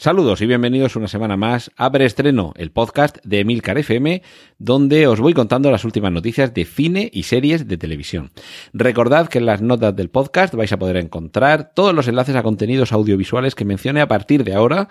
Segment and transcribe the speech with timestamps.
[0.00, 4.22] Saludos y bienvenidos una semana más a Preestreno, el podcast de Emilcar FM,
[4.58, 8.30] donde os voy contando las últimas noticias de cine y series de televisión.
[8.72, 12.42] Recordad que en las notas del podcast vais a poder encontrar todos los enlaces a
[12.42, 14.88] contenidos audiovisuales que mencione a partir de ahora.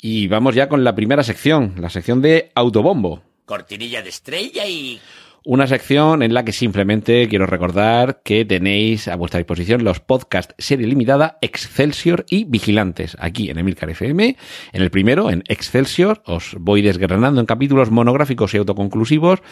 [0.00, 3.22] Y vamos ya con la primera sección, la sección de Autobombo.
[3.44, 5.00] Cortinilla de estrella y...
[5.46, 10.54] Una sección en la que simplemente quiero recordar que tenéis a vuestra disposición los podcasts
[10.56, 14.38] serie limitada Excelsior y Vigilantes aquí en Emilcar FM.
[14.72, 19.42] En el primero, en Excelsior, os voy desgranando en capítulos monográficos y autoconclusivos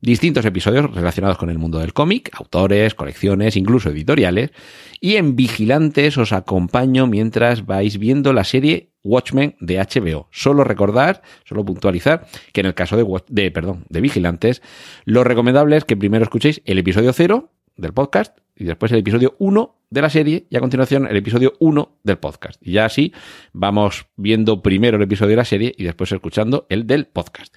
[0.00, 4.52] distintos episodios relacionados con el mundo del cómic, autores, colecciones, incluso editoriales.
[5.02, 10.28] Y en Vigilantes os acompaño mientras vais viendo la serie Watchmen de HBO.
[10.30, 14.62] Solo recordar, solo puntualizar que en el caso de, de, perdón, de Vigilantes,
[15.04, 19.34] lo recomendable es que primero escuchéis el episodio 0 del podcast y después el episodio
[19.38, 22.60] 1 de la serie y a continuación el episodio 1 del podcast.
[22.62, 23.12] Y ya así
[23.52, 27.54] vamos viendo primero el episodio de la serie y después escuchando el del podcast.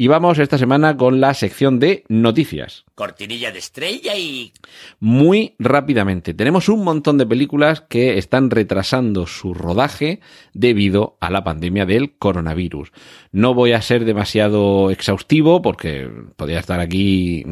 [0.00, 2.86] Y vamos esta semana con la sección de noticias.
[2.94, 4.50] Cortinilla de estrella y...
[4.98, 6.32] Muy rápidamente.
[6.32, 10.20] Tenemos un montón de películas que están retrasando su rodaje
[10.54, 12.92] debido a la pandemia del coronavirus.
[13.30, 17.44] No voy a ser demasiado exhaustivo porque podría estar aquí,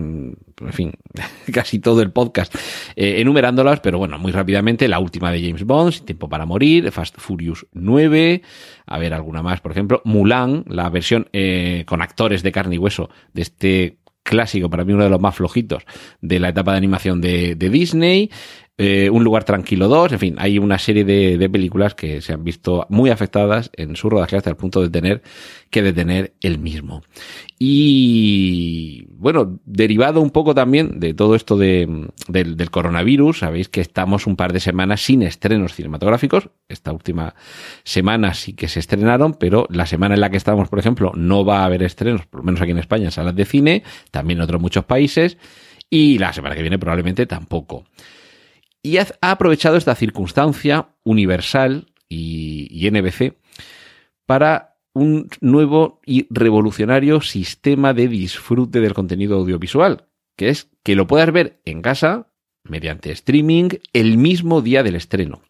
[0.60, 0.92] en fin,
[1.52, 2.54] casi todo el podcast
[2.96, 4.88] eh, enumerándolas, pero bueno, muy rápidamente.
[4.88, 8.42] La última de James Bond, Sin Tiempo para Morir, Fast Furious 9,
[8.86, 12.78] a ver alguna más, por ejemplo, Mulan, la versión eh, con actores de carne y
[12.78, 15.84] hueso de este clásico, para mí uno de los más flojitos
[16.20, 18.30] de la etapa de animación de, de Disney.
[18.80, 22.44] Eh, un lugar tranquilo 2, en fin, hay una serie de, películas que se han
[22.44, 25.20] visto muy afectadas en su rodaje hasta el punto de tener
[25.68, 27.02] que detener el mismo.
[27.58, 33.80] Y bueno, derivado un poco también de todo esto de, del, del coronavirus, sabéis que
[33.80, 36.48] estamos un par de semanas sin estrenos cinematográficos.
[36.68, 37.34] Esta última
[37.82, 41.44] semana sí que se estrenaron, pero la semana en la que estamos, por ejemplo, no
[41.44, 44.38] va a haber estrenos, por lo menos aquí en España, en salas de cine, también
[44.38, 45.36] en otros muchos países,
[45.90, 47.84] y la semana que viene probablemente tampoco
[48.88, 53.34] y ha aprovechado esta circunstancia universal y, NBC
[54.24, 60.06] para un nuevo y revolucionario sistema de disfrute del contenido audiovisual,
[60.36, 62.32] que es que lo puedas ver en casa
[62.64, 65.42] mediante streaming el mismo día del estreno.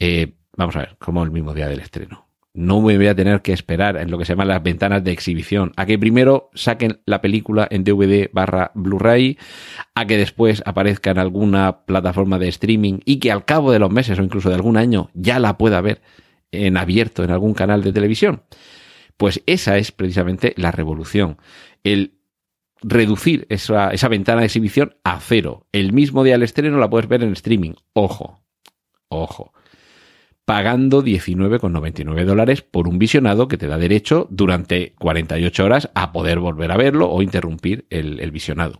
[0.00, 2.26] Eh, vamos a ver, ¿cómo el mismo día del estreno?
[2.54, 5.10] No me voy a tener que esperar en lo que se llaman las ventanas de
[5.10, 9.36] exhibición, a que primero saquen la película en DVD barra Blu-ray,
[9.96, 13.90] a que después aparezca en alguna plataforma de streaming y que al cabo de los
[13.90, 16.00] meses o incluso de algún año ya la pueda ver
[16.52, 18.44] en abierto en algún canal de televisión.
[19.16, 21.38] Pues esa es precisamente la revolución.
[21.82, 22.18] El
[22.82, 25.66] reducir esa, esa ventana de exhibición a cero.
[25.72, 27.72] El mismo día del estreno la puedes ver en streaming.
[27.94, 28.44] Ojo,
[29.08, 29.52] ojo
[30.44, 36.38] pagando 19,99 dólares por un visionado que te da derecho durante 48 horas a poder
[36.38, 38.78] volver a verlo o interrumpir el, visionado.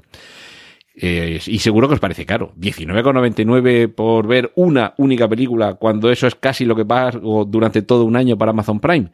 [0.95, 2.53] Y seguro que os parece caro.
[2.59, 8.05] 19,99 por ver una única película cuando eso es casi lo que pago durante todo
[8.05, 9.11] un año para Amazon Prime.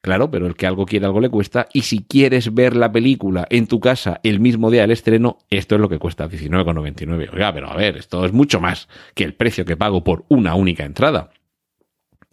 [0.00, 1.68] Claro, pero el que algo quiere, algo le cuesta.
[1.72, 5.76] Y si quieres ver la película en tu casa el mismo día del estreno, esto
[5.76, 7.30] es lo que cuesta 19,99.
[7.32, 10.56] Oiga, pero a ver, esto es mucho más que el precio que pago por una
[10.56, 11.30] única entrada.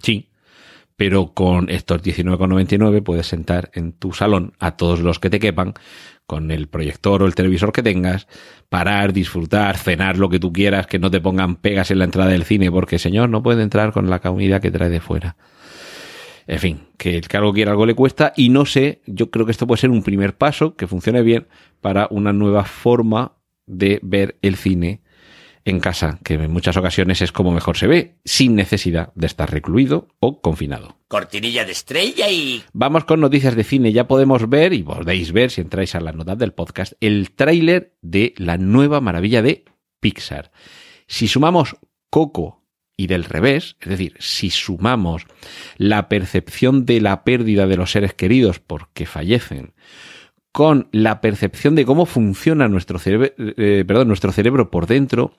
[0.02, 0.30] Sí,
[0.96, 5.74] pero con estos 19,99 puedes sentar en tu salón a todos los que te quepan,
[6.26, 8.28] con el proyector o el televisor que tengas,
[8.70, 12.30] parar, disfrutar, cenar lo que tú quieras, que no te pongan pegas en la entrada
[12.30, 15.38] del cine, porque señor no puede entrar con la comunidad que trae de fuera.
[16.46, 19.46] En fin, que el que algo quiera algo le cuesta y no sé, yo creo
[19.46, 21.48] que esto puede ser un primer paso que funcione bien
[21.80, 23.34] para una nueva forma
[23.66, 25.02] de ver el cine
[25.65, 29.51] en casa, que en muchas ocasiones es como mejor se ve, sin necesidad de estar
[29.51, 30.97] recluido o confinado.
[31.07, 32.63] Cortinilla de estrella y...
[32.73, 33.91] Vamos con noticias de cine.
[33.91, 37.95] Ya podemos ver, y podéis ver si entráis a la nota del podcast, el tráiler
[38.01, 39.65] de la nueva maravilla de
[40.00, 40.51] Pixar.
[41.07, 41.75] Si sumamos
[42.09, 42.63] Coco
[42.95, 45.25] y del revés, es decir, si sumamos
[45.77, 49.73] la percepción de la pérdida de los seres queridos porque fallecen,
[50.51, 55.34] con la percepción de cómo funciona nuestro cerebro, eh, perdón, nuestro cerebro por dentro,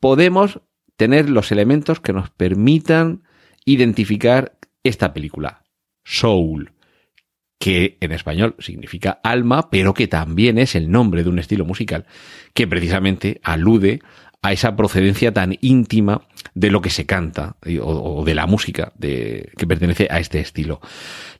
[0.00, 0.60] podemos
[0.96, 3.22] tener los elementos que nos permitan
[3.64, 5.64] identificar esta película.
[6.04, 6.72] Soul.
[7.60, 12.06] que en español significa alma, pero que también es el nombre de un estilo musical
[12.54, 14.00] que precisamente alude
[14.42, 16.22] a esa procedencia tan íntima
[16.54, 20.80] de lo que se canta o, de la música de, que pertenece a este estilo.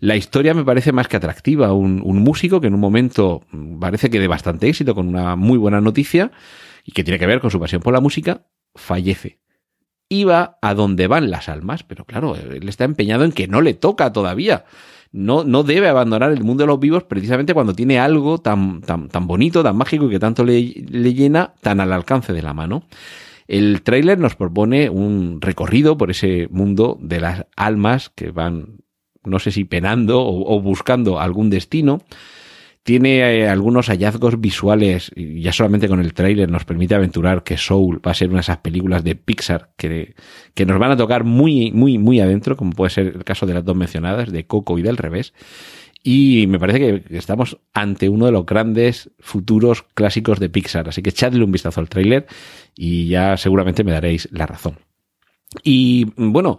[0.01, 1.73] La historia me parece más que atractiva.
[1.73, 3.45] Un, un músico que en un momento
[3.81, 6.33] parece que de bastante éxito, con una muy buena noticia
[6.85, 9.39] y que tiene que ver con su pasión por la música, fallece.
[10.09, 13.75] Iba a donde van las almas, pero claro, él está empeñado en que no le
[13.75, 14.65] toca todavía
[15.13, 19.09] no, no debe abandonar el mundo de los vivos precisamente cuando tiene algo tan, tan,
[19.09, 22.53] tan bonito, tan mágico y que tanto le, le llena, tan al alcance de la
[22.53, 22.85] mano.
[23.47, 28.83] El tráiler nos propone un recorrido por ese mundo de las almas que van,
[29.25, 32.03] no sé si penando o buscando algún destino
[32.89, 37.59] tiene eh, algunos hallazgos visuales, y ya solamente con el tráiler nos permite aventurar que
[37.59, 40.15] Soul va a ser una de esas películas de Pixar que,
[40.55, 43.53] que nos van a tocar muy, muy, muy adentro, como puede ser el caso de
[43.53, 45.35] las dos mencionadas, de Coco y del revés.
[46.03, 50.89] Y me parece que estamos ante uno de los grandes futuros clásicos de Pixar.
[50.89, 52.27] Así que echadle un vistazo al tráiler
[52.75, 54.79] y ya seguramente me daréis la razón.
[55.63, 56.59] Y bueno,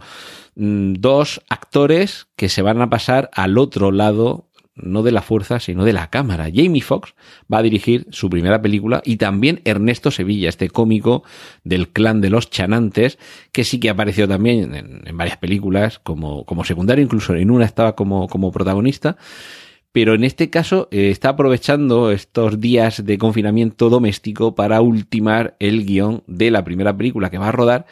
[0.53, 4.48] mm, dos actores que se van a pasar al otro lado
[4.81, 6.49] no de la fuerza, sino de la cámara.
[6.53, 7.13] Jamie Foxx
[7.51, 11.23] va a dirigir su primera película y también Ernesto Sevilla, este cómico
[11.63, 13.17] del clan de los chanantes,
[13.51, 17.95] que sí que apareció también en, varias películas como, como secundario, incluso en una estaba
[17.95, 19.17] como, como protagonista.
[19.91, 25.85] Pero en este caso eh, está aprovechando estos días de confinamiento doméstico para ultimar el
[25.85, 27.87] guion de la primera película que va a rodar.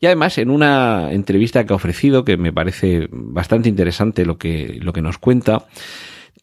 [0.00, 4.78] Y además, en una entrevista que ha ofrecido, que me parece bastante interesante lo que,
[4.80, 5.66] lo que nos cuenta,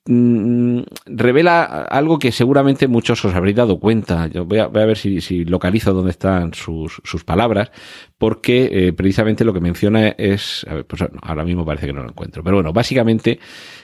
[0.06, 4.28] Mm, revela algo que seguramente muchos os habréis dado cuenta.
[4.28, 7.72] Yo voy a, ver si, localizo dónde están sus, palabras,
[8.18, 12.02] porque eh, precisamente lo que menciona es, a ver, pues ahora mismo parece que no
[12.02, 13.40] lo encuentro, pero bueno, básicamente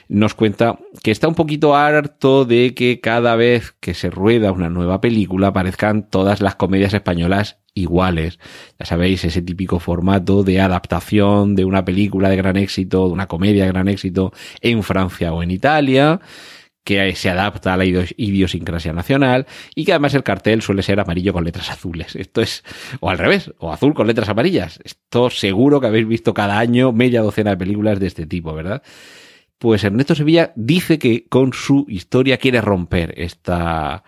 [0.08, 4.70] nos cuenta que está un poquito harto de que cada vez que se rueda una
[4.70, 8.40] nueva película aparezcan todas las comedias españolas iguales.
[8.80, 13.28] Ya sabéis, ese típico formato de adaptación de una película de gran éxito, de una
[13.28, 16.20] comedia de gran éxito en Francia o en Italia,
[16.82, 21.32] que se adapta a la idiosincrasia nacional y que además el cartel suele ser amarillo
[21.32, 22.16] con letras azules.
[22.16, 22.64] Esto es,
[23.00, 24.80] o al revés, o azul con letras amarillas.
[24.84, 28.82] Esto seguro que habéis visto cada año media docena de películas de este tipo, ¿verdad?
[29.58, 34.04] Pues Ernesto Sevilla dice que con su historia quiere romper esta,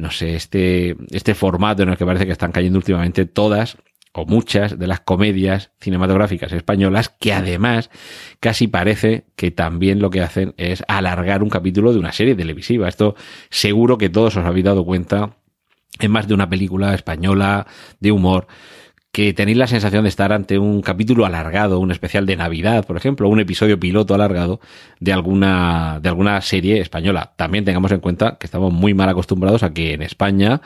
[0.00, 3.76] no sé, este, este formato en el que parece que están cayendo últimamente todas
[4.12, 7.90] o muchas de las comedias cinematográficas españolas que además
[8.40, 12.88] casi parece que también lo que hacen es alargar un capítulo de una serie televisiva.
[12.88, 13.14] Esto
[13.50, 15.36] seguro que todos os habéis dado cuenta
[16.00, 17.66] en más de una película española
[18.00, 18.48] de humor
[19.34, 23.28] tenéis la sensación de estar ante un capítulo alargado, un especial de Navidad, por ejemplo,
[23.28, 24.60] un episodio piloto alargado
[24.98, 27.32] de alguna, de alguna serie española.
[27.36, 30.62] También tengamos en cuenta que estamos muy mal acostumbrados a que en España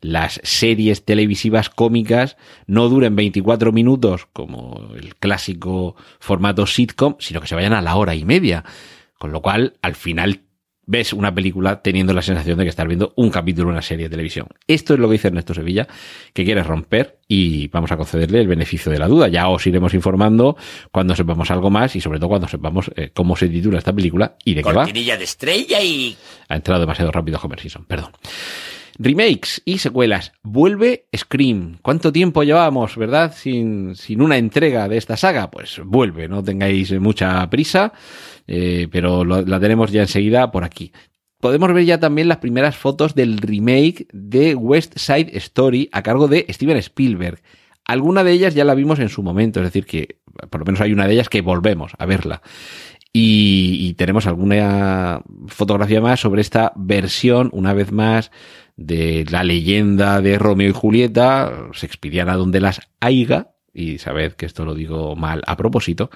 [0.00, 7.48] las series televisivas cómicas no duren 24 minutos como el clásico formato sitcom, sino que
[7.48, 8.64] se vayan a la hora y media.
[9.18, 10.42] Con lo cual, al final
[10.88, 14.06] ves una película teniendo la sensación de que estás viendo un capítulo de una serie
[14.06, 14.48] de televisión.
[14.66, 15.86] Esto es lo que dice Ernesto Sevilla,
[16.32, 19.28] que quiere romper y vamos a concederle el beneficio de la duda.
[19.28, 20.56] Ya os iremos informando
[20.90, 24.36] cuando sepamos algo más y sobre todo cuando sepamos eh, cómo se titula esta película
[24.44, 24.86] y de qué va.
[24.86, 26.16] de estrella y...
[26.48, 28.12] Ha entrado demasiado rápido Homer Simpson, perdón.
[28.98, 30.32] Remakes y secuelas.
[30.42, 31.78] Vuelve Scream.
[31.82, 33.32] ¿Cuánto tiempo llevábamos, verdad?
[33.34, 35.50] Sin, sin una entrega de esta saga.
[35.50, 37.92] Pues vuelve, no tengáis mucha prisa.
[38.46, 40.92] Eh, pero la tenemos ya enseguida por aquí.
[41.40, 46.26] Podemos ver ya también las primeras fotos del remake de West Side Story a cargo
[46.26, 47.40] de Steven Spielberg.
[47.84, 50.18] Alguna de ellas ya la vimos en su momento, es decir, que
[50.50, 52.42] por lo menos hay una de ellas que volvemos a verla.
[53.12, 58.30] Y, tenemos alguna fotografía más sobre esta versión, una vez más,
[58.76, 64.64] de la leyenda de Romeo y Julieta, Shakespeareana donde las haiga, y sabed que esto
[64.64, 66.10] lo digo mal a propósito,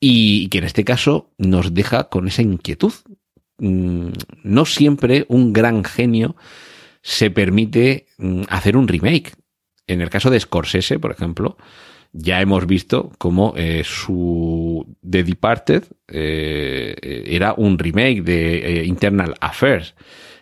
[0.00, 2.92] y que en este caso nos deja con esa inquietud.
[3.58, 4.08] Mm,
[4.42, 6.34] no siempre un gran genio
[7.02, 9.34] se permite mm, hacer un remake.
[9.86, 11.56] En el caso de Scorsese, por ejemplo,
[12.12, 19.34] ya hemos visto cómo eh, su The Departed eh, era un remake de eh, Internal
[19.40, 19.94] Affairs.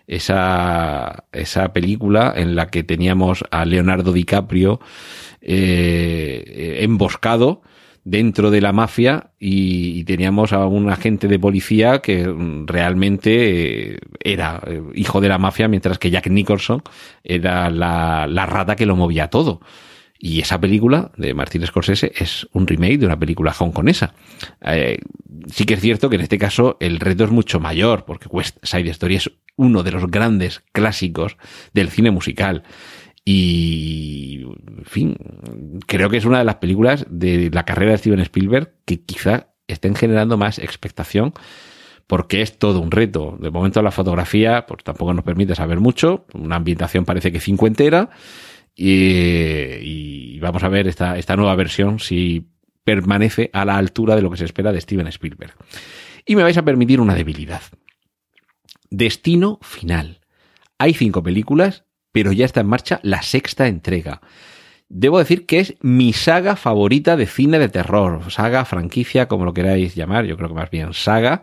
[0.06, 4.80] Esa, esa película en la que teníamos a Leonardo DiCaprio
[6.82, 7.62] emboscado
[8.04, 12.32] dentro de la mafia y, teníamos a un agente de policía que
[12.66, 16.82] realmente eh, era eh, hijo de la mafia, mientras que Jack Nicholson
[17.22, 19.60] era la, la rata que lo movía todo.
[20.22, 24.12] Y esa película de Martin Scorsese es un remake de una película hongkonesa.
[24.60, 24.98] Eh,
[25.46, 28.58] sí que es cierto que en este caso el reto es mucho mayor, porque West
[28.62, 31.38] Side Story es uno de los grandes clásicos
[31.72, 32.64] del cine musical.
[33.24, 35.16] Y, en fin,
[35.86, 39.48] creo que es una de las películas de la carrera de Steven Spielberg que quizá
[39.68, 41.32] estén generando más expectación
[42.06, 43.38] porque es todo un reto.
[43.40, 48.10] De momento la fotografía pues tampoco nos permite saber mucho, una ambientación parece que cincuentera
[48.82, 52.48] y, vamos a ver esta, esta nueva versión si
[52.82, 55.52] permanece a la altura de lo que se espera de Steven Spielberg.
[56.24, 57.60] Y me vais a permitir una debilidad.
[58.88, 60.20] Destino final.
[60.78, 64.22] Hay cinco películas, pero ya está en marcha la sexta entrega.
[64.88, 69.52] Debo decir que es mi saga favorita de cine de terror, saga, franquicia, como lo
[69.52, 71.42] queráis llamar, yo creo que más bien saga.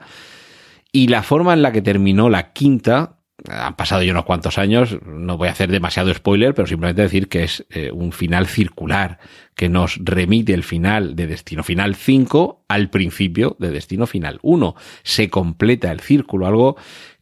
[0.91, 3.16] Y la forma en la que terminó la quinta,
[3.49, 7.29] han pasado ya unos cuantos años, no voy a hacer demasiado spoiler, pero simplemente decir
[7.29, 9.19] que es eh, un final circular,
[9.55, 14.75] que nos remite el final de Destino Final 5 al principio de Destino Final 1.
[15.03, 16.77] Se completa el círculo, algo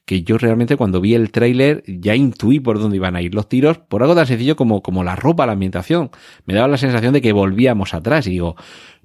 [0.05, 3.49] que yo realmente cuando vi el tráiler ya intuí por dónde iban a ir los
[3.49, 6.11] tiros, por algo tan sencillo como, como la ropa, la ambientación.
[6.45, 8.55] Me daba la sensación de que volvíamos atrás y digo,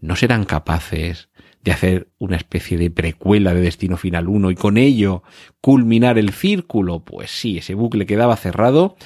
[0.01, 1.29] no serán capaces
[1.63, 5.23] de hacer una especie de precuela de Destino Final 1 y con ello
[5.61, 7.05] culminar el círculo.
[7.05, 8.97] Pues sí, ese bucle quedaba cerrado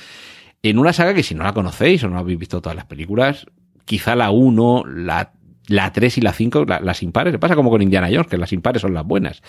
[0.62, 3.46] en una saga que si no la conocéis o no habéis visto todas las películas,
[3.84, 5.32] quizá la 1, la
[5.66, 8.36] la 3 y la 5, la, las impares, le pasa como con Indiana Jones, que
[8.36, 9.42] las impares son las buenas.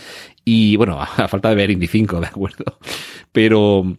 [0.44, 2.80] Y bueno, a falta de ver Indy 5, de acuerdo.
[3.32, 3.98] Pero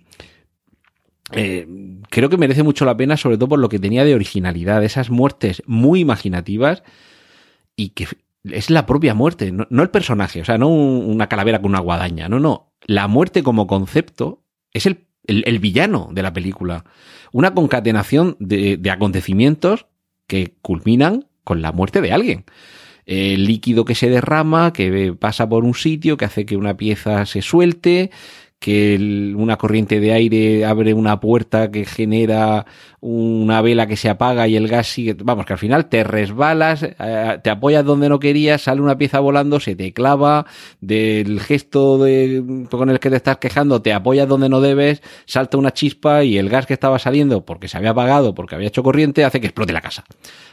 [1.32, 1.66] eh,
[2.08, 5.10] creo que merece mucho la pena, sobre todo por lo que tenía de originalidad, esas
[5.10, 6.82] muertes muy imaginativas
[7.76, 8.06] y que
[8.52, 11.70] es la propia muerte, no, no el personaje, o sea, no un, una calavera con
[11.70, 12.72] una guadaña, no, no.
[12.86, 16.84] La muerte como concepto es el, el, el villano de la película.
[17.32, 19.86] Una concatenación de, de acontecimientos
[20.26, 22.44] que culminan con la muerte de alguien.
[23.04, 27.24] El líquido que se derrama, que pasa por un sitio, que hace que una pieza
[27.24, 28.10] se suelte,
[28.58, 32.66] que el, una corriente de aire abre una puerta que genera
[33.00, 35.14] una vela que se apaga y el gas sigue.
[35.22, 39.20] Vamos, que al final te resbalas, eh, te apoyas donde no querías, sale una pieza
[39.20, 40.46] volando, se te clava,
[40.80, 45.58] del gesto de, con el que te estás quejando, te apoyas donde no debes, salta
[45.58, 48.82] una chispa y el gas que estaba saliendo porque se había apagado, porque había hecho
[48.82, 50.04] corriente, hace que explote la casa.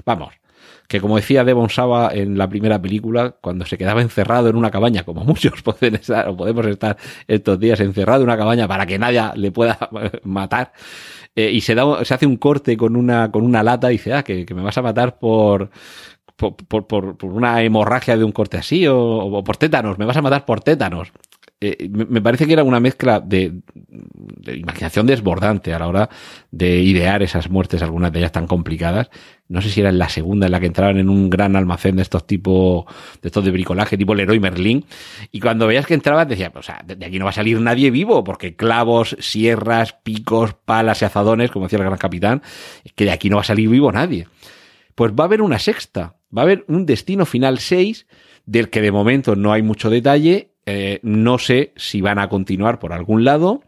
[0.06, 0.43] Vamos,
[0.88, 4.72] que como decía Devon Saba en la primera película, cuando se quedaba encerrado en una
[4.72, 6.98] cabaña, como muchos pueden estar o podemos estar
[7.28, 9.78] estos días encerrado en una cabaña para que nadie le pueda
[10.24, 10.74] matar,
[11.36, 14.14] eh, y se, da, se hace un corte con una, con una lata y dice,
[14.14, 15.72] ah, que, que me vas a matar por,
[16.36, 20.22] por, por, por, una hemorragia de un corte así o por tétanos, me vas a
[20.22, 21.12] matar por tétanos.
[21.66, 23.62] Eh, me parece que era una mezcla de,
[24.46, 26.10] imaginación desbordante a la hora
[26.52, 29.10] de idear esas muertes, algunas de ellas tan complicadas.
[29.48, 31.96] No sé si era en la segunda en la que entraban en un gran almacén
[31.96, 32.84] de estos tipos,
[33.22, 34.84] de estos de bricolaje, tipo Leroy Merlin.
[35.32, 37.90] Y cuando veías que entrabas, decías, o sea, de aquí no va a salir nadie
[37.90, 42.42] vivo, porque clavos, sierras, picos, palas y azadones, como decía el gran capitán,
[42.94, 44.28] que de aquí no va a salir vivo nadie.
[44.96, 48.08] Pues va a haber una sexta, va a haber un destino final 6,
[48.46, 50.52] del que de momento no hay mucho detalle.
[50.66, 53.64] Eh, no sé si van a continuar por algún lado,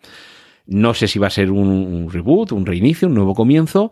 [0.66, 3.92] no sé si va a ser un, reboot, un reinicio, un nuevo comienzo,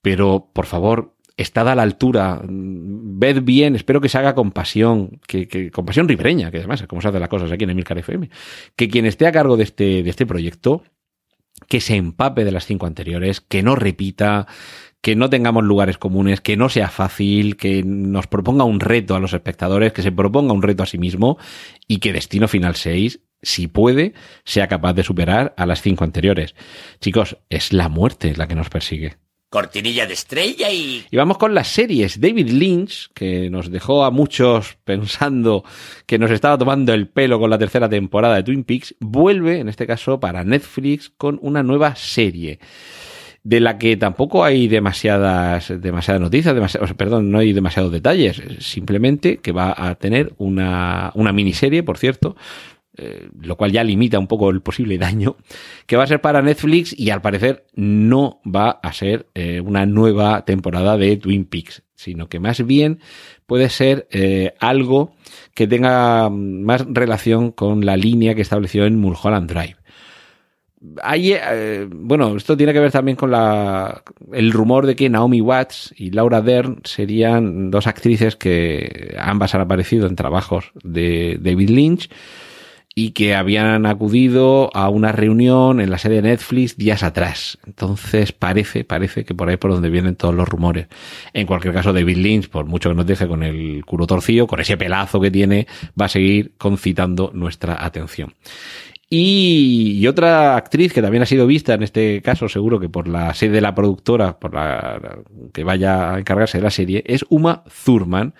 [0.00, 5.20] pero por favor, estad a la altura, ved bien, espero que se haga con pasión,
[5.26, 7.70] que, que con pasión ribereña, que además es como se hacen las cosas aquí en
[7.70, 8.30] Emilcar FM,
[8.76, 10.84] que quien esté a cargo de este, de este proyecto,
[11.68, 14.46] que se empape de las cinco anteriores, que no repita,
[15.04, 19.20] que no tengamos lugares comunes, que no sea fácil, que nos proponga un reto a
[19.20, 21.36] los espectadores, que se proponga un reto a sí mismo
[21.86, 24.14] y que Destino Final 6, si puede,
[24.46, 26.54] sea capaz de superar a las cinco anteriores.
[27.02, 29.18] Chicos, es la muerte la que nos persigue.
[29.50, 31.04] Cortinilla de estrella y...
[31.10, 32.18] Y vamos con las series.
[32.18, 35.64] David Lynch, que nos dejó a muchos pensando
[36.06, 39.68] que nos estaba tomando el pelo con la tercera temporada de Twin Peaks, vuelve, en
[39.68, 42.58] este caso, para Netflix con una nueva serie
[43.44, 49.36] de la que tampoco hay demasiadas, demasiadas noticias, demasiados, perdón, no hay demasiados detalles, simplemente
[49.36, 52.36] que va a tener una, una miniserie, por cierto,
[52.96, 55.36] eh, lo cual ya limita un poco el posible daño,
[55.86, 59.84] que va a ser para Netflix y al parecer no va a ser eh, una
[59.84, 63.00] nueva temporada de Twin Peaks, sino que más bien
[63.46, 65.16] puede ser eh, algo
[65.54, 69.76] que tenga más relación con la línea que estableció en Mulholland Drive
[71.02, 75.40] hay, eh, bueno, esto tiene que ver también con la, el rumor de que Naomi
[75.40, 81.70] Watts y Laura Dern serían dos actrices que ambas han aparecido en trabajos de David
[81.70, 82.10] Lynch
[82.94, 87.58] y que habían acudido a una reunión en la sede de Netflix días atrás.
[87.66, 90.86] Entonces parece, parece que por ahí por donde vienen todos los rumores.
[91.32, 94.60] En cualquier caso, David Lynch, por mucho que nos deje con el culo torcido, con
[94.60, 95.66] ese pelazo que tiene,
[96.00, 98.32] va a seguir concitando nuestra atención.
[99.10, 103.34] Y, otra actriz que también ha sido vista en este caso, seguro que por la
[103.34, 105.20] sede de la productora, por la
[105.52, 108.34] que vaya a encargarse de la serie, es Uma Thurman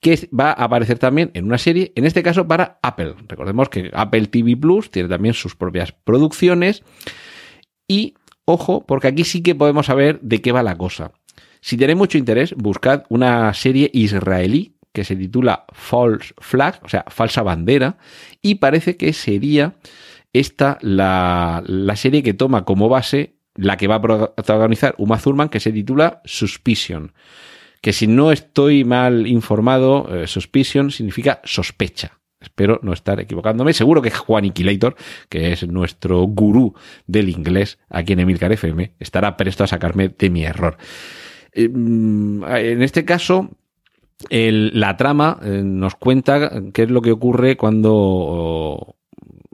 [0.00, 3.14] que va a aparecer también en una serie, en este caso para Apple.
[3.26, 6.84] Recordemos que Apple TV Plus tiene también sus propias producciones
[7.88, 11.12] y ojo, porque aquí sí que podemos saber de qué va la cosa.
[11.60, 17.04] Si tenéis mucho interés, buscad una serie israelí que se titula False Flag, o sea,
[17.08, 17.98] falsa bandera,
[18.40, 19.74] y parece que sería
[20.32, 25.50] esta la, la serie que toma como base la que va a protagonizar Uma Thurman,
[25.50, 27.12] que se titula Suspicion
[27.82, 32.18] que si no estoy mal informado, eh, suspicion significa sospecha.
[32.40, 33.74] Espero no estar equivocándome.
[33.74, 34.96] Seguro que Juan Inquilator,
[35.28, 36.74] que es nuestro gurú
[37.06, 40.78] del inglés aquí en Emilcar FM, estará presto a sacarme de mi error.
[41.54, 43.50] Mm, en este caso,
[44.30, 48.96] la trama eh, nos cuenta qué es lo que ocurre cuando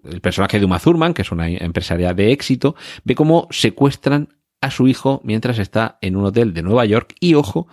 [0.04, 4.28] el personaje de Uma Thurman, que es una empresaria de éxito, ve cómo secuestran
[4.60, 7.66] a su hijo mientras está en un hotel de Nueva York y ojo,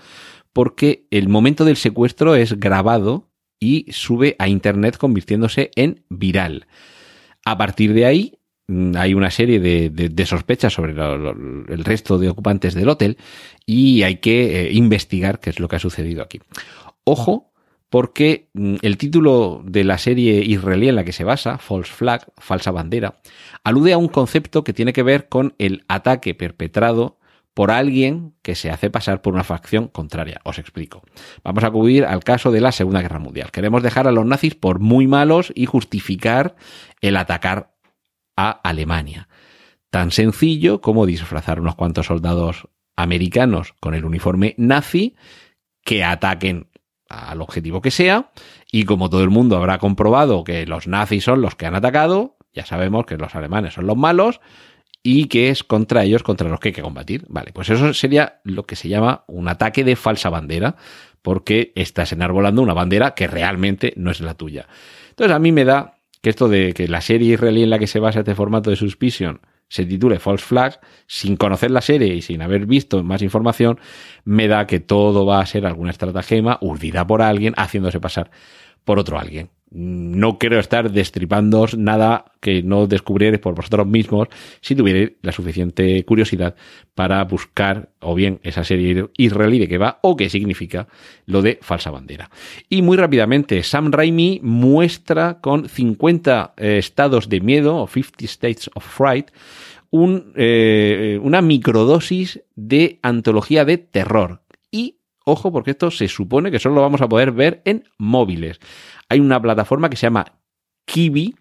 [0.54, 3.30] porque el momento del secuestro es grabado
[3.60, 6.68] y sube a Internet convirtiéndose en viral.
[7.46, 12.74] A partir de ahí mm, hay una serie de, sospechas sobre el resto de ocupantes
[12.74, 13.18] del hotel
[13.66, 16.40] y hay que eh, investigar qué es lo que ha sucedido aquí.
[17.12, 17.52] Ojo,
[17.90, 22.26] porque mm, el título de la serie israelí en la que se basa, False Flag,
[22.38, 23.20] falsa bandera,
[23.64, 27.18] alude a un concepto que tiene que ver con el ataque perpetrado
[27.56, 30.40] por alguien que se hace pasar por una facción contraria.
[30.46, 31.02] Os explico.
[31.44, 33.52] Vamos a acudir al caso de la Segunda Guerra Mundial.
[33.52, 36.56] Queremos dejar a los nazis por muy malos y justificar
[37.02, 37.74] el atacar
[38.38, 39.28] a Alemania.
[39.90, 45.16] Tan sencillo como disfrazar unos cuantos soldados americanos con el uniforme nazi
[45.84, 46.69] que ataquen
[47.10, 48.32] al objetivo que sea
[48.72, 52.38] y como todo el mundo habrá comprobado que los nazis son los que han atacado,
[52.54, 54.40] ya sabemos que los alemanes son los malos
[55.02, 57.26] y que es contra ellos contra los que hay que combatir.
[57.30, 60.76] Vale, pues eso sería lo que se llama un ataque de falsa bandera,
[61.22, 64.68] porque estás enarbolando una bandera que realmente no es la tuya.
[65.10, 67.88] Entonces a mí me da que esto de que la serie israelí en la que
[67.88, 72.22] se basa este formato de Suspicion se titule False Flag, sin conocer la serie y
[72.22, 73.80] sin haber visto más información,
[74.26, 78.32] me da que todo va a ser alguna estratagema urdida por alguien haciéndose pasar
[78.84, 84.28] por otro alguien no quiero estar destripando nada que no descubrierais por vosotros mismos
[84.62, 86.56] si tuvierais la suficiente curiosidad
[86.96, 90.88] para buscar o bien esa serie israelí de qué va o qué significa
[91.26, 92.30] lo de falsa bandera.
[92.70, 98.70] Y muy rápidamente, Sam Raimi muestra con 50 eh, estados de miedo o 50 states
[98.74, 99.30] of fright
[99.92, 104.42] un, eh, una microdosis de antología de terror.
[104.72, 108.60] Y ojo, porque esto se supone que solo lo vamos a poder ver en móviles
[109.10, 110.40] hay una plataforma que se llama
[110.86, 111.36] Kiwi,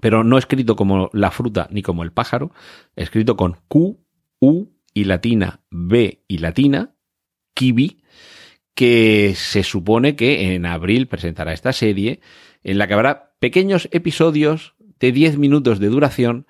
[0.00, 2.50] pero no escrito como la fruta ni como el pájaro,
[2.96, 3.98] escrito con Q,
[4.40, 6.94] U y latina, B y latina,
[7.54, 8.02] Kiwi,
[8.74, 12.20] que se supone que en abril presentará esta serie,
[12.64, 16.46] en la que habrá pequeños episodios de 10 minutos de duración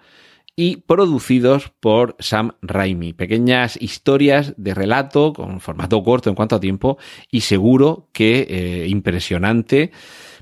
[0.57, 3.13] y producidos por Sam Raimi.
[3.13, 6.99] Pequeñas historias de relato con formato corto en cuanto a tiempo
[7.31, 9.93] y seguro que eh, impresionante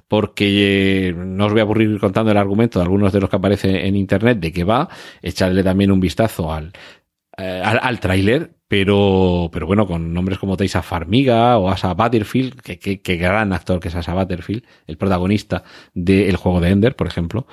[0.08, 3.36] porque eh, no os voy a aburrir contando el argumento de algunos de los que
[3.36, 4.88] aparecen en internet de que va,
[5.22, 6.72] echarle también un vistazo al,
[7.40, 12.61] eh, al, al tráiler, pero, pero bueno, con nombres como Teisa Farmiga o Asa Butterfield,
[12.61, 17.09] que, que, gran actor que es Asa Butterfield, el protagonista del juego de Ender, por
[17.09, 17.48] ejemplo,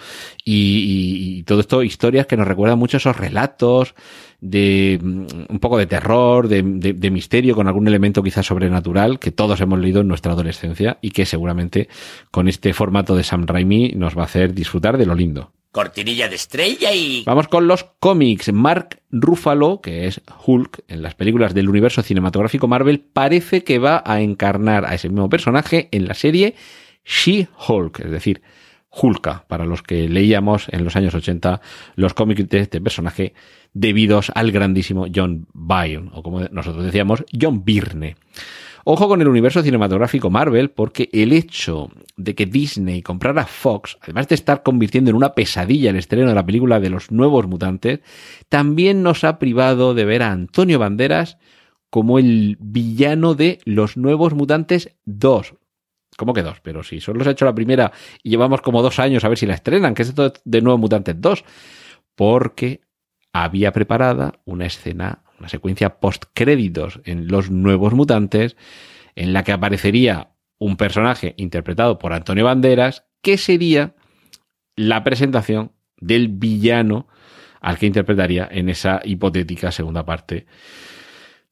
[0.45, 3.95] y, y, todo esto, historias que nos recuerdan mucho esos relatos
[4.41, 9.17] de mm, un poco de terror, de, de, de misterio, con algún elemento quizás sobrenatural
[9.17, 11.89] que todos hemos leído en nuestra adolescencia y que seguramente
[12.29, 16.27] con este formato de Sam Raimi nos va a hacer disfrutar de lo lindo cortinilla
[16.27, 17.23] de estrella y...
[17.25, 18.51] Vamos con los cómics.
[18.51, 24.03] Mark Ruffalo, que es Hulk en las películas del universo cinematográfico Marvel, parece que va
[24.05, 26.55] a encarnar a ese mismo personaje en la serie
[27.05, 28.41] She-Hulk, es decir,
[28.89, 31.61] Hulka, para los que leíamos en los años 80
[31.95, 33.33] los cómics de este personaje
[33.73, 38.15] debidos al grandísimo John Byrne, o como nosotros decíamos, John Byrne.
[38.89, 44.29] Ojo con el universo cinematográfico Marvel, porque el hecho de que Disney comprara Fox, además
[44.29, 47.99] de estar convirtiendo en una pesadilla el estreno de la película de los nuevos mutantes,
[48.47, 51.37] también nos ha privado de ver a Antonio Banderas
[51.89, 55.55] como el villano de Los Nuevos Mutantes 2.
[56.15, 56.61] ¿Cómo que dos?
[56.61, 57.91] Pero si solo se ha hecho la primera
[58.23, 60.77] y llevamos como dos años a ver si la estrenan, que es esto de Nuevo
[60.77, 61.43] Mutantes 2.
[62.15, 62.79] Porque
[63.33, 68.55] había preparada una escena, una secuencia post créditos en Los Nuevos Mutantes,
[69.15, 73.95] en la que aparecería un personaje interpretado por Antonio Banderas, que sería
[74.75, 77.07] la presentación del villano
[77.61, 80.45] al que interpretaría en esa hipotética segunda parte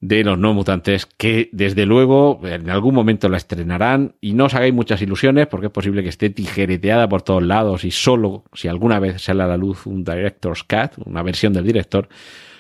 [0.08, 4.16] de los no mutantes que desde luego en algún momento la estrenarán.
[4.22, 7.84] Y no os hagáis muchas ilusiones porque es posible que esté tijereteada por todos lados
[7.86, 11.66] y solo si alguna vez sale a la luz un director's cut, una versión del
[11.66, 12.08] director,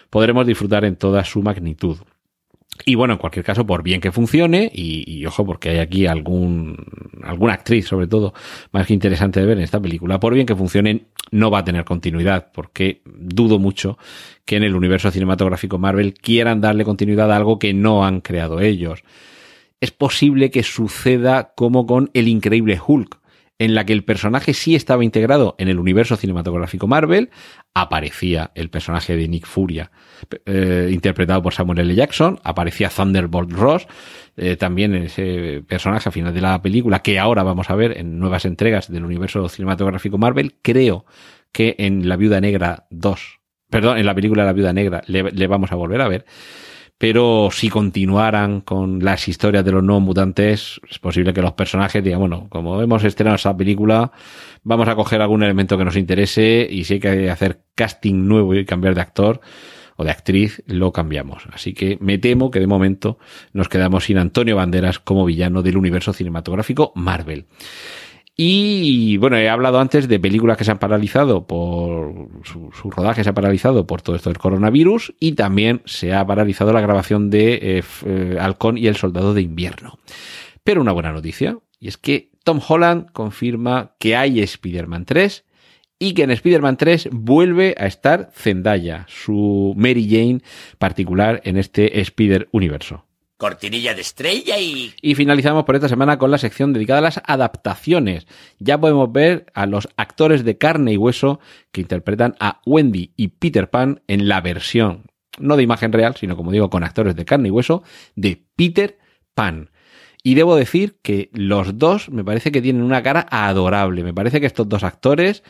[0.09, 1.97] podremos disfrutar en toda su magnitud.
[2.83, 6.75] Y bueno, en cualquier caso, por bien que funcione, y, ojo, porque hay aquí algún,
[7.23, 8.33] alguna actriz, sobre todo,
[8.73, 11.63] más que interesante de ver en esta película, por bien que funcione, no va a
[11.63, 13.97] tener continuidad, porque dudo mucho
[14.43, 18.59] que en el universo cinematográfico Marvel quieran darle continuidad a algo que no han creado
[18.59, 19.03] ellos.
[19.79, 23.19] Es posible que suceda como con el increíble Hulk,
[23.57, 27.29] en la que el personaje sí estaba integrado en el universo cinematográfico Marvel,
[27.73, 29.91] aparecía el personaje de Nick Furia,
[30.45, 31.95] eh, interpretado por Samuel L.
[31.95, 33.87] Jackson, aparecía Thunderbolt Ross,
[34.35, 38.19] eh, también ese personaje a final de la película, que ahora vamos a ver en
[38.19, 41.05] nuevas entregas del universo cinematográfico Marvel, creo
[41.53, 43.39] que en La Viuda Negra 2,
[43.69, 46.25] perdón, en la película La Viuda Negra le vamos a volver a ver
[46.97, 52.03] pero si continuaran con las historias de los nuevos mutantes, es posible que los personajes
[52.03, 54.11] digan, bueno, como hemos estrenado esa película,
[54.63, 58.55] vamos a coger algún elemento que nos interese y si hay que hacer casting nuevo
[58.55, 59.41] y cambiar de actor
[59.97, 61.43] o de actriz, lo cambiamos.
[61.51, 63.17] Así que me temo que de momento
[63.53, 67.45] nos quedamos sin Antonio Banderas como villano del universo cinematográfico Marvel.
[68.37, 73.29] Y bueno, he hablado antes de películas que se han paralizado por su, rodaje se
[73.29, 77.53] ha paralizado por todo esto del coronavirus y también se ha paralizado la grabación de
[77.53, 79.99] eh, eh, Halcón y el Soldado de Invierno.
[80.65, 85.45] Pero una buena noticia, y es que Tom Holland confirma que hay Spider-Man 3
[85.97, 90.41] y que en Spider-Man 3 vuelve a estar Zendaya, su Mary Jane
[90.77, 93.05] particular en este Spider-Universo
[93.37, 94.93] cortinilla de estrella y...
[95.01, 98.27] Y finalizamos por esta semana con la sección dedicada a las adaptaciones.
[98.59, 101.39] Ya podemos ver a los actores de carne y hueso
[101.71, 105.05] que interpretan a Wendy y Peter Pan en la versión,
[105.39, 107.83] no de imagen real, sino como digo, con actores de carne y hueso,
[108.15, 108.97] de Peter
[109.33, 109.71] Pan.
[110.23, 114.03] Y debo decir que los dos me parece que tienen una cara adorable.
[114.03, 115.43] Me parece que estos dos actores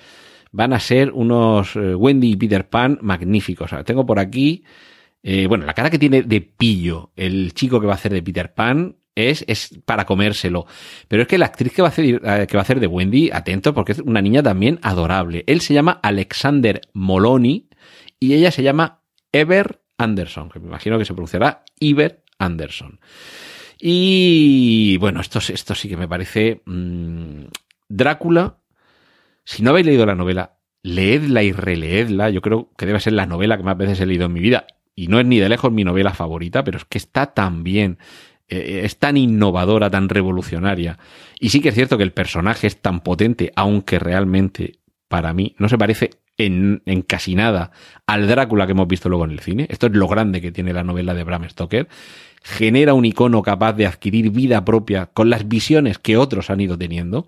[0.52, 3.72] van a ser unos eh, Wendy y Peter Pan magníficos.
[3.86, 4.64] tengo por aquí
[5.28, 8.22] eh, bueno, la cara que tiene de pillo el chico que va a hacer de
[8.22, 10.68] Peter Pan es, es para comérselo.
[11.08, 12.86] Pero es que la actriz que va, a hacer, eh, que va a hacer de
[12.86, 15.44] Wendy, atento, porque es una niña también adorable.
[15.48, 17.70] Él se llama Alexander Moloni
[18.20, 23.00] y ella se llama Ever Anderson, que me imagino que se pronunciará Iver Anderson.
[23.80, 27.46] Y bueno, esto, esto sí que me parece mmm,
[27.90, 28.60] Drácula.
[29.44, 32.30] Si no habéis leído la novela, leedla y releedla.
[32.30, 34.68] Yo creo que debe ser la novela que más veces he leído en mi vida
[34.96, 37.98] y no es ni de lejos mi novela favorita, pero es que está tan bien,
[38.48, 40.98] eh, es tan innovadora, tan revolucionaria.
[41.40, 45.56] Y sí que es cierto que el personaje es tan potente, aunque realmente para mí
[45.60, 47.72] no se parece en, casi nada
[48.06, 49.68] al Drácula que hemos visto luego en el cine.
[49.70, 51.88] Esto es lo grande que tiene la novela de Bram Stoker.
[52.44, 56.78] Genera un icono capaz de adquirir vida propia con las visiones que otros han ido
[56.78, 57.28] teniendo.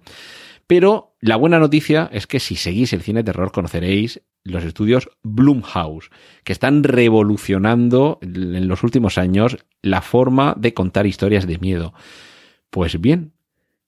[0.68, 5.10] Pero la buena noticia es que si seguís el cine de terror conoceréis los estudios
[5.24, 6.10] Blumhouse,
[6.44, 11.94] que están revolucionando en los últimos años la forma de contar historias de miedo.
[12.70, 13.34] Pues bien,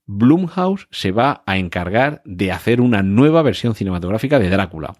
[0.05, 4.95] Blumhouse se va a encargar de hacer una nueva versión cinematográfica de Drácula.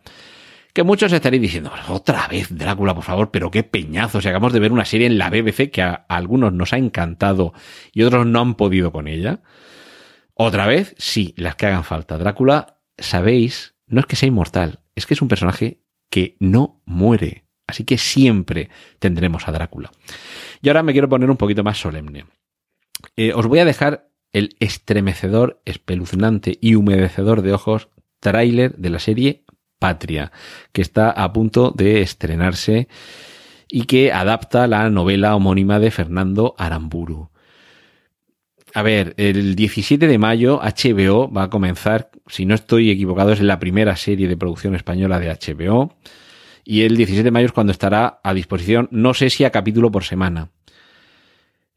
[0.71, 4.21] Que muchos estaréis diciendo, otra vez Drácula, por favor, pero qué peñazo.
[4.21, 7.53] Si acabamos de ver una serie en la BBC que a algunos nos ha encantado
[7.91, 9.41] y otros no han podido con ella.
[10.35, 12.17] Otra vez, sí, las que hagan falta.
[12.17, 17.45] Drácula, sabéis, no es que sea inmortal, es que es un personaje que no muere.
[17.67, 19.91] Así que siempre tendremos a Drácula.
[20.61, 22.25] Y ahora me quiero poner un poquito más solemne.
[23.15, 28.99] Eh, os voy a dejar el estremecedor, espeluznante y humedecedor de ojos tráiler de la
[28.99, 29.45] serie
[29.79, 30.31] Patria,
[30.73, 32.89] que está a punto de estrenarse
[33.69, 37.31] y que adapta la novela homónima de Fernando Aramburu.
[38.73, 43.41] A ver, el 17 de mayo HBO va a comenzar, si no estoy equivocado, es
[43.41, 45.95] la primera serie de producción española de HBO.
[46.63, 49.91] Y el 17 de mayo es cuando estará a disposición, no sé si a capítulo
[49.91, 50.51] por semana.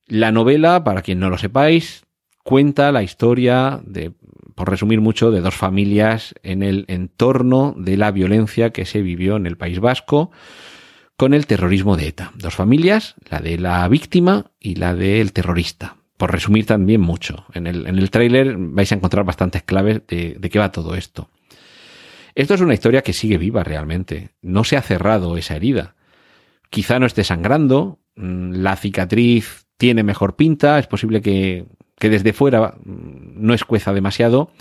[0.06, 2.04] La novela, para quien no lo sepáis,
[2.42, 4.12] cuenta la historia de,
[4.54, 9.36] por resumir mucho, de dos familias en el entorno de la violencia que se vivió
[9.36, 10.30] en el País Vasco
[11.16, 12.32] con el terrorismo de ETA.
[12.34, 17.46] Dos familias, la de la víctima y la del terrorista por resumir también mucho.
[17.52, 20.94] En el, en el tráiler vais a encontrar bastantes claves de, de qué va todo
[20.94, 21.28] esto.
[22.36, 24.30] Esto es una historia que sigue viva realmente.
[24.40, 25.96] No se ha cerrado esa herida.
[26.70, 31.66] Quizá no esté sangrando, mm, la cicatriz tiene mejor pinta, es posible que,
[31.98, 34.52] que desde fuera mm, no escueza demasiado,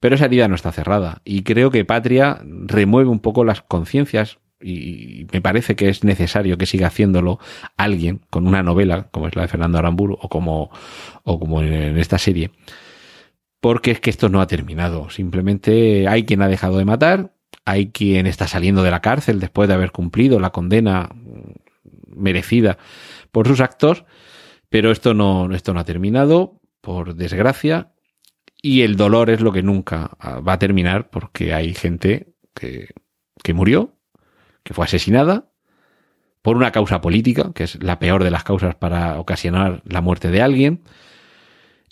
[0.00, 1.22] pero esa herida no está cerrada.
[1.24, 6.58] Y creo que Patria remueve un poco las conciencias y me parece que es necesario
[6.58, 7.38] que siga haciéndolo
[7.76, 10.70] alguien con una novela como es la de Fernando Aramburu o como,
[11.24, 12.50] o como en esta serie.
[13.60, 15.10] Porque es que esto no ha terminado.
[15.10, 19.68] Simplemente hay quien ha dejado de matar, hay quien está saliendo de la cárcel después
[19.68, 21.10] de haber cumplido la condena
[22.06, 22.78] merecida
[23.30, 24.04] por sus actos,
[24.68, 27.92] pero esto no, esto no ha terminado, por desgracia,
[28.60, 30.10] y el dolor es lo que nunca
[30.46, 32.88] va a terminar porque hay gente que,
[33.42, 33.97] que murió,
[34.68, 35.46] que fue asesinada
[36.42, 40.30] por una causa política, que es la peor de las causas para ocasionar la muerte
[40.30, 40.82] de alguien,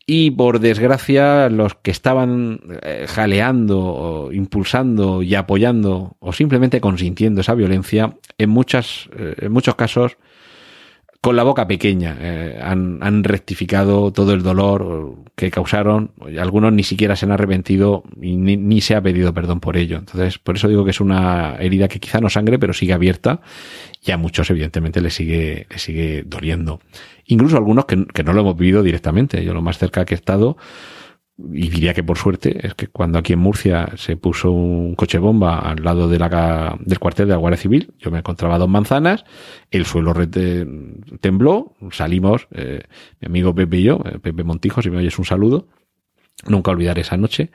[0.05, 7.41] y por desgracia los que estaban eh, jaleando, o impulsando y apoyando o simplemente consintiendo
[7.41, 10.19] esa violencia, en, muchas, eh, en muchos casos
[11.27, 12.17] con la boca pequeña.
[12.21, 16.13] Eh, han, rectificado todo el dolor que causaron.
[16.39, 19.99] Algunos ni siquiera se han arrepentido y ni, ni, se ha pedido perdón por ello.
[19.99, 23.41] Entonces, por eso digo que es una herida que quizá no sangre, pero sigue abierta
[24.05, 26.79] y a muchos, evidentemente, le sigue, le sigue doliendo.
[27.25, 29.45] Incluso algunos que, que no lo hemos vivido directamente.
[29.45, 30.57] Yo lo más cerca que he estado
[31.39, 35.19] y diría que por suerte es que cuando aquí en Murcia se puso un coche
[35.19, 38.69] bomba al lado de la, del cuartel de la Guardia Civil, yo me encontraba dos
[38.69, 39.25] manzanas,
[39.71, 40.15] el suelo
[41.21, 42.85] tembló, salimos, eh,
[43.21, 45.69] mi amigo Pepe y yo, eh, Pepe Montijo, si me oyes un saludo,
[46.47, 47.51] nunca olvidaré esa noche,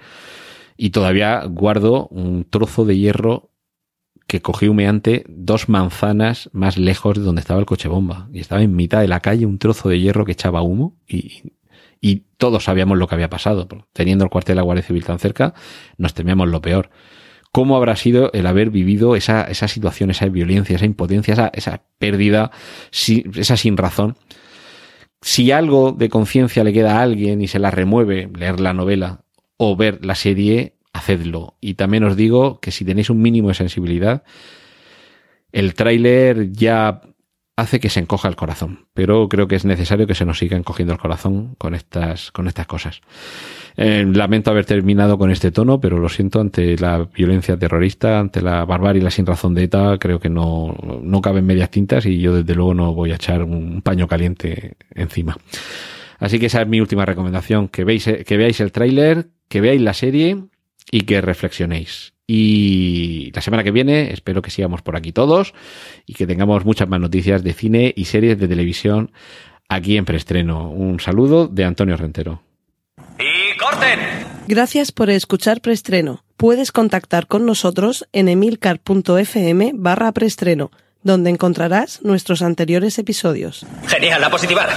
[0.78, 3.50] y todavía guardo un trozo de hierro
[4.28, 8.62] que cogí humeante dos manzanas más lejos de donde estaba el coche bomba, y estaba
[8.62, 11.42] en mitad de la calle un trozo de hierro que echaba humo, y
[12.02, 13.68] y todos sabíamos lo que había pasado.
[13.94, 15.54] Teniendo el cuartel de la Guardia Civil tan cerca,
[16.00, 16.90] nos temíamos lo peor.
[17.52, 22.50] ¿Cómo habrá sido el haber vivido esa, situación, esa violencia, esa impotencia, esa, esa pérdida,
[22.92, 24.18] esa sin razón?
[25.22, 29.22] Si algo de conciencia le queda a alguien y se la remueve, leer la novela
[29.58, 31.58] o ver la serie, hacedlo.
[31.62, 34.24] Y también os digo que si tenéis un mínimo de sensibilidad,
[35.52, 37.02] el tráiler ya
[37.56, 40.58] hace que se encoja el corazón, pero creo que es necesario que se nos siga
[40.58, 43.02] encogiendo el corazón con estas, con estas cosas.
[43.78, 48.42] Eh, lamento haber terminado con este tono, pero lo siento ante la violencia terrorista, ante
[48.42, 52.06] la barbarie y la sin razón de ETA, creo que no, no caben medias tintas
[52.06, 55.38] y yo desde luego no voy a echar un paño caliente encima.
[56.20, 59.82] Así que esa es mi última recomendación, que, veis, que veáis el tráiler, que veáis
[59.82, 60.38] la serie
[60.92, 62.14] y que reflexionéis.
[62.34, 65.54] Y la semana que viene espero que sigamos por aquí todos
[66.06, 69.12] y que tengamos muchas más noticias de cine y series de televisión
[69.68, 70.70] aquí en preestreno.
[70.70, 72.42] Un saludo de Antonio Rentero.
[73.20, 74.00] ¡Y corten!
[74.48, 76.24] Gracias por escuchar preestreno.
[76.38, 80.72] Puedes contactar con nosotros en emilcar.fm barra preestreno,
[81.04, 83.66] donde encontrarás nuestros anteriores episodios.
[83.88, 84.70] Genial, la positiva.